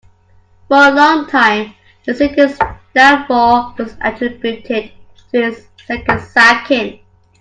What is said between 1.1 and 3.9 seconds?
time, the city's downfall